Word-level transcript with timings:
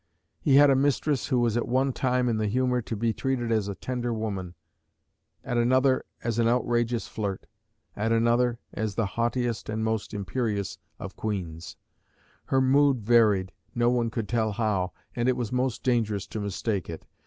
He 0.39 0.55
had 0.55 0.71
a 0.71 0.75
mistress 0.75 1.27
who 1.27 1.39
was 1.39 1.55
at 1.55 1.67
one 1.67 1.93
time 1.93 2.27
in 2.27 2.37
the 2.37 2.47
humour 2.47 2.81
to 2.81 2.95
be 2.95 3.13
treated 3.13 3.51
as 3.51 3.67
a 3.67 3.75
tender 3.75 4.11
woman, 4.11 4.55
at 5.43 5.57
another 5.59 6.05
as 6.23 6.39
an 6.39 6.47
outrageous 6.47 7.07
flirt, 7.07 7.45
at 7.95 8.11
another 8.11 8.57
as 8.73 8.95
the 8.95 9.05
haughtiest 9.05 9.69
and 9.69 9.83
most 9.83 10.11
imperious 10.11 10.79
of 10.97 11.15
queens; 11.15 11.77
her 12.45 12.61
mood 12.61 13.01
varied, 13.03 13.51
no 13.75 13.91
one 13.91 14.09
could 14.09 14.27
tell 14.27 14.53
how, 14.53 14.91
and 15.15 15.29
it 15.29 15.37
was 15.37 15.51
most 15.51 15.83
dangerous 15.83 16.25
to 16.25 16.39
mistake 16.39 16.89
it. 16.89 17.05